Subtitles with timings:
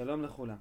[0.00, 0.56] שלום לכולם.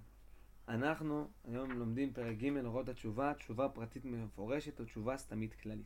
[0.68, 5.86] אנחנו היום לומדים פרק ג' אורות התשובה, תשובה פרטית מפורשת או תשובה סתמית כללית.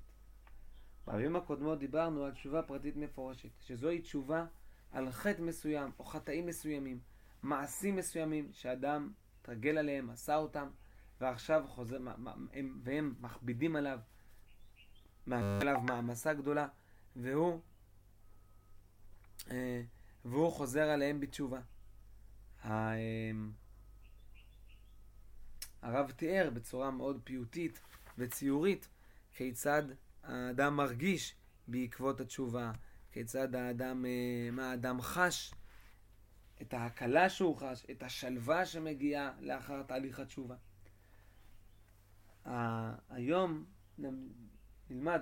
[1.07, 4.45] בימים הקודמות דיברנו על תשובה פרטית מפורשת, שזוהי תשובה
[4.91, 6.99] על חטא מסוים או חטאים מסוימים,
[7.43, 9.11] מעשים מסוימים שאדם
[9.41, 10.69] תרגל עליהם, עשה אותם,
[11.21, 11.97] ועכשיו חוזר,
[12.53, 13.99] הם, והם מכבידים עליו,
[15.31, 16.67] עליו מעמסה גדולה,
[17.15, 17.59] והוא,
[19.51, 19.81] אה,
[20.25, 21.59] והוא חוזר עליהם בתשובה.
[22.65, 23.51] אמ,
[25.81, 27.79] הרב תיאר בצורה מאוד פיוטית
[28.17, 28.89] וציורית
[29.35, 29.83] כיצד
[30.23, 31.35] האדם מרגיש
[31.67, 32.71] בעקבות התשובה,
[33.11, 35.53] כיצד האדם, אה, מה האדם חש,
[36.61, 40.55] את ההקלה שהוא חש, את השלווה שמגיעה לאחר תהליך התשובה.
[43.09, 43.65] היום
[44.89, 45.21] נלמד,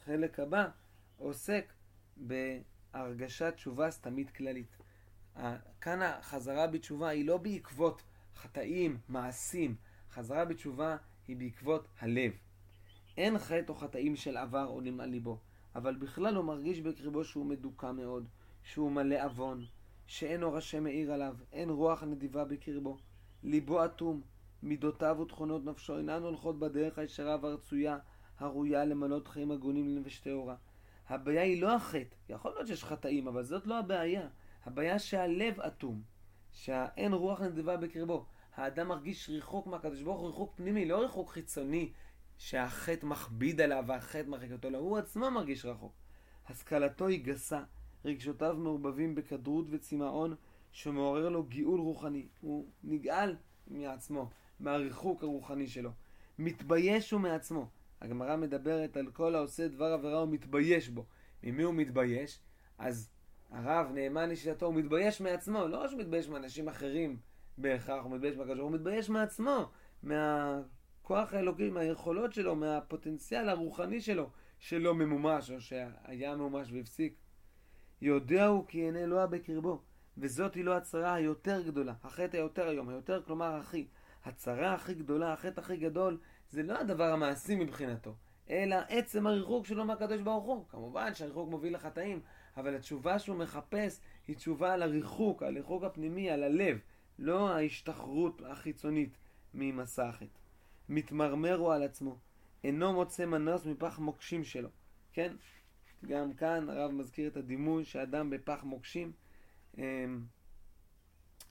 [0.00, 0.68] החלק הבא
[1.16, 1.72] עוסק
[2.16, 4.76] בהרגשת תשובה סתמית כללית.
[5.80, 8.02] כאן החזרה בתשובה היא לא בעקבות
[8.36, 9.76] חטאים, מעשים.
[10.10, 10.96] חזרה בתשובה
[11.28, 12.32] היא בעקבות הלב.
[13.16, 15.38] אין חטא או חטאים של עבר עולים על ליבו,
[15.74, 18.28] אבל בכלל הוא מרגיש בקרבו שהוא מדוכא מאוד,
[18.62, 19.64] שהוא מלא עוון,
[20.06, 22.98] שאין אור השם מאיר עליו, אין רוח נדיבה בקרבו,
[23.42, 24.20] ליבו אטום,
[24.62, 27.98] מידותיו ותכונות נפשו אינן הולכות בדרך הישרה והרצויה,
[28.38, 30.56] הראויה למנות חיים הגונים לנפש טהורה.
[31.08, 34.28] הבעיה היא לא החטא, יכול להיות שיש חטאים, אבל זאת לא הבעיה.
[34.64, 36.02] הבעיה שהלב אטום,
[36.52, 38.26] שאין רוח נדיבה בקרבו.
[38.54, 41.92] האדם מרגיש ריחוק מהקדוש ברוך הוא, ריחוק פנימי, לא ריחוק חיצוני,
[42.38, 45.92] שהחטא מכביד עליו והחטא מרחיק אותו, אלא הוא עצמו מרגיש רחוק.
[46.48, 47.62] השכלתו היא גסה,
[48.04, 50.34] רגשותיו מעורבבים בכדרות וצמאון,
[50.72, 52.26] שמעורר לו גיאול רוחני.
[52.40, 55.90] הוא נגאל מעצמו, מהריחוק הרוחני שלו.
[56.38, 57.68] מתבייש הוא מעצמו.
[58.00, 61.04] הגמרא מדברת על כל העושה דבר עבירה ומתבייש בו.
[61.42, 62.40] ממי הוא מתבייש?
[62.78, 63.10] אז
[63.50, 67.16] הרב נאמן לשיטתו, הוא מתבייש מעצמו, לא שהוא מתבייש מאנשים אחרים
[67.58, 69.70] בהכרח, הוא מתבייש מהקדוש הוא מתבייש מעצמו,
[70.02, 77.14] מהכוח האלוקי, מהיכולות שלו, מהפוטנציאל הרוחני שלו, שלא ממומש, או שהיה ממומש והפסיק.
[78.02, 79.82] יודע הוא כי אין אלוה בקרבו,
[80.18, 83.88] וזאת היא לא הצרה היותר גדולה, החטא היותר היום, היותר כלומר הכי.
[84.24, 86.18] הצרה הכי גדולה, החטא הכי גדול,
[86.50, 88.14] זה לא הדבר המעשי מבחינתו,
[88.50, 90.64] אלא עצם הריחוק שלו מהקדוש ברוך הוא.
[90.68, 92.20] כמובן שהריחוק מוביל לחטאים,
[92.58, 96.78] אבל התשובה שהוא מחפש היא תשובה על הריחוק, על הריחוק הפנימי, על הלב,
[97.18, 99.18] לא ההשתחררות החיצונית
[99.98, 100.26] החטא.
[100.88, 102.18] מתמרמר הוא על עצמו,
[102.64, 104.68] אינו מוצא מנוס מפח מוקשים שלו,
[105.12, 105.32] כן?
[106.06, 109.12] גם כאן הרב מזכיר את הדימוי שאדם בפח מוקשים,
[109.78, 109.82] אמ,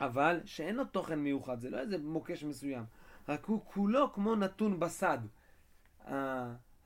[0.01, 2.83] אבל שאין לו תוכן מיוחד, זה לא איזה מוקש מסוים,
[3.29, 5.19] רק הוא כולו כמו נתון בסד.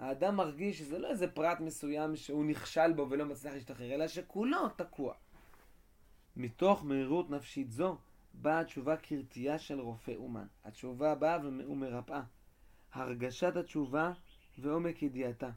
[0.02, 4.70] האדם מרגיש שזה לא איזה פרט מסוים שהוא נכשל בו ולא מצליח להשתחרר, אלא שכולו
[4.70, 5.14] תקוע.
[6.38, 7.98] מתוך מהירות נפשית זו
[8.34, 10.46] באה התשובה כרתייה של רופא אומן.
[10.66, 12.22] התשובה באה ומרפאה.
[12.94, 14.12] הרגשת התשובה
[14.60, 15.50] ועומק ידיעתה.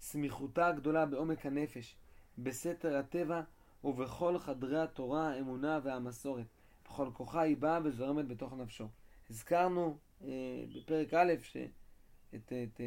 [0.00, 1.96] סמיכותה הגדולה בעומק הנפש,
[2.38, 3.40] בסתר הטבע
[3.84, 6.46] ובכל חדרי התורה, האמונה והמסורת.
[6.84, 8.88] בכל כוחה היא באה וזורמת בתוך נפשו.
[9.30, 10.28] הזכרנו אה,
[10.74, 11.56] בפרק א' ש...
[12.34, 12.80] את, את, את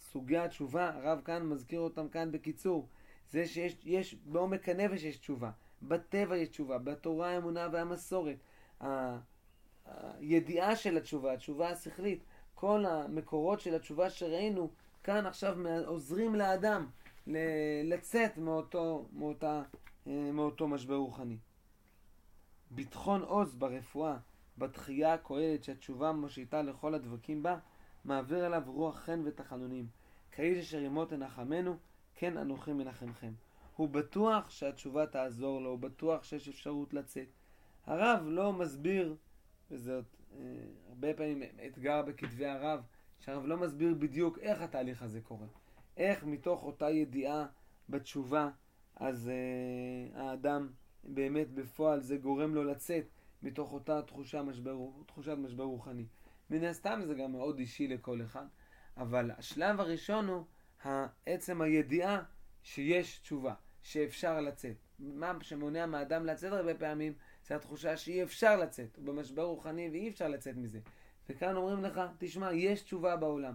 [0.00, 2.88] סוגי התשובה, הרב כאן מזכיר אותם כאן בקיצור.
[3.30, 5.50] זה שיש יש, בעומק הנפש יש תשובה,
[5.82, 8.36] בטבע יש תשובה, בתורה, האמונה והמסורת.
[9.84, 12.24] הידיעה של התשובה, התשובה השכלית,
[12.54, 14.70] כל המקורות של התשובה שראינו
[15.04, 15.56] כאן עכשיו
[15.86, 16.86] עוזרים לאדם
[17.84, 19.62] לצאת מאותו, מאותה,
[20.06, 21.36] אה, מאותו משבר רוחני.
[22.70, 24.16] ביטחון עוז ברפואה,
[24.58, 27.58] בתחייה הכוללת שהתשובה מושיטה לכל הדבקים בה,
[28.04, 29.86] מעביר עליו רוח חן ותחנונים.
[30.32, 31.76] כאיש אשר ימות תנחמנו,
[32.14, 33.32] כן אנוכי מנחמכם.
[33.76, 37.28] הוא בטוח שהתשובה תעזור לו, הוא בטוח שיש אפשרות לצאת.
[37.86, 39.16] הרב לא מסביר,
[39.70, 40.38] וזאת אה,
[40.88, 42.80] הרבה פעמים אתגר בכתבי הרב,
[43.20, 45.46] שהרב לא מסביר בדיוק איך התהליך הזה קורה.
[45.96, 47.46] איך מתוך אותה ידיעה
[47.88, 48.50] בתשובה,
[48.96, 50.68] אז אה, האדם
[51.04, 53.04] באמת בפועל זה גורם לו לצאת
[53.42, 56.06] מתוך אותה תחושה משבר, תחושת משבר רוחני.
[56.50, 58.46] מן הסתם זה גם מאוד אישי לכל אחד,
[58.96, 60.44] אבל השלב הראשון הוא
[61.26, 62.22] עצם הידיעה
[62.62, 64.76] שיש תשובה, שאפשר לצאת.
[64.98, 67.12] מה שמונע מהאדם לצאת הרבה פעמים,
[67.46, 70.80] זה התחושה שאי אפשר לצאת, הוא במשבר רוחני ואי אפשר לצאת מזה.
[71.28, 73.54] וכאן אומרים לך, תשמע, יש תשובה בעולם.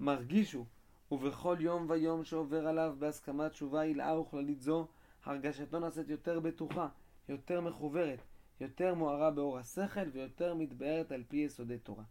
[0.00, 0.66] מרגישו,
[1.10, 4.86] ובכל יום ויום שעובר עליו בהסכמת תשובה הילאה וכללית זו,
[5.24, 6.88] הרגשתו נעשית יותר בטוחה,
[7.28, 8.18] יותר מחוברת,
[8.60, 12.04] יותר מוארה באור השכל ויותר מתבארת על פי יסודי תורה.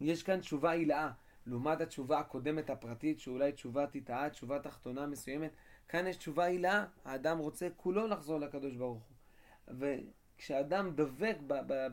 [0.00, 1.10] יש כאן תשובה הילאה.
[1.46, 5.50] לעומת התשובה הקודמת הפרטית, שאולי תשובה תטעה, תשובה תחתונה מסוימת,
[5.88, 9.76] כאן יש תשובה עילה, האדם רוצה כולו לחזור לקדוש ברוך הוא.
[9.78, 11.36] וכשאדם דבק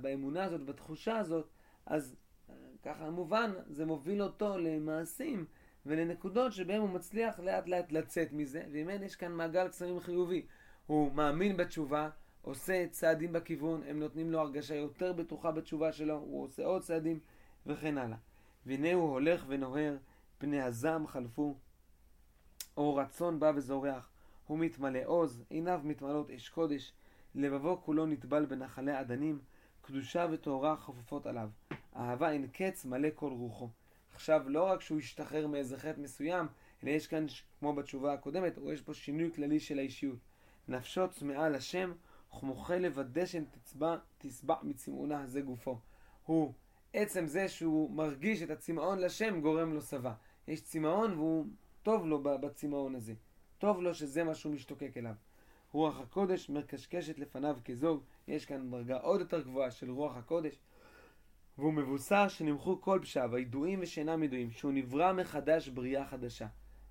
[0.01, 1.47] באמונה הזאת, בתחושה הזאת,
[1.85, 2.15] אז
[2.83, 5.45] ככה מובן, זה מוביל אותו למעשים
[5.85, 10.45] ולנקודות שבהם הוא מצליח לאט לאט לצאת מזה, ואם אין, יש כאן מעגל קסמים חיובי.
[10.87, 12.09] הוא מאמין בתשובה,
[12.41, 17.19] עושה צעדים בכיוון, הם נותנים לו הרגשה יותר בטוחה בתשובה שלו, הוא עושה עוד צעדים
[17.65, 18.17] וכן הלאה.
[18.65, 19.97] והנה הוא הולך ונוהר,
[20.37, 21.55] פני הזעם חלפו,
[22.77, 24.09] אור רצון בא וזורח,
[24.47, 26.93] הוא מתמלא עוז, עיניו מתמלאות אש קודש,
[27.35, 29.39] לבבו כולו נטבל בנחלי אדנים,
[29.81, 31.49] קדושה וטהרה חופפות עליו.
[31.95, 33.69] אהבה אין קץ מלא כל רוחו.
[34.15, 36.47] עכשיו, לא רק שהוא השתחרר מאיזה חטא מסוים,
[36.83, 37.25] אלא יש כאן,
[37.59, 40.19] כמו בתשובה הקודמת, יש פה שינוי כללי של האישיות.
[40.69, 41.91] נפשו צמאה לשם,
[42.29, 45.79] וכמוכה לוודא תצבע, תשבע מצמאונה הזה גופו.
[46.25, 46.53] הוא,
[46.93, 50.13] עצם זה שהוא מרגיש את הצמאון לשם, גורם לו שבע.
[50.47, 51.45] יש צמאון והוא
[51.83, 53.13] טוב לו בצמאון הזה.
[53.57, 55.13] טוב לו שזה מה שהוא משתוקק אליו.
[55.71, 60.59] רוח הקודש מקשקשת לפניו כזוג, יש כאן דרגה עוד יותר גבוהה של רוח הקודש.
[61.57, 66.47] והוא מבוסס שנמחו כל פשעיו, הידועים ושאינם ידועים, שהוא נברא מחדש בריאה חדשה.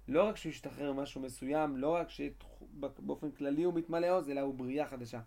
[0.08, 4.54] לא רק שהוא השתחרר משהו מסוים, לא רק שבאופן כללי הוא מתמלא עוז, אלא הוא
[4.54, 5.20] בריאה חדשה.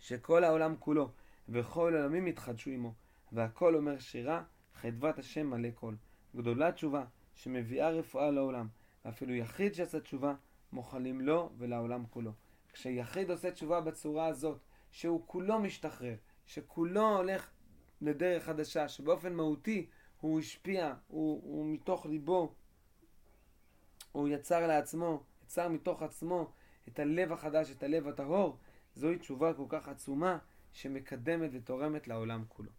[0.00, 1.10] שכל העולם כולו
[1.48, 2.94] וכל עולמים יתחדשו עמו,
[3.32, 4.42] והכל אומר שירה,
[4.74, 5.94] חדבת השם מלא כל.
[6.36, 7.04] גדולה תשובה,
[7.34, 8.68] שמביאה רפואה לעולם,
[9.04, 10.34] ואפילו יחיד שעשה תשובה,
[10.72, 12.32] מוחלים לו ולעולם כולו.
[12.72, 14.58] כשיחיד עושה תשובה בצורה הזאת,
[14.90, 16.14] שהוא כולו משתחרר,
[16.46, 17.50] שכולו הולך
[18.00, 19.86] לדרך חדשה, שבאופן מהותי
[20.20, 22.54] הוא השפיע, הוא, הוא מתוך ליבו,
[24.12, 26.52] הוא יצר לעצמו, יצר מתוך עצמו
[26.88, 28.56] את הלב החדש, את הלב הטהור,
[28.94, 30.38] זוהי תשובה כל כך עצומה
[30.72, 32.70] שמקדמת ותורמת לעולם כולו.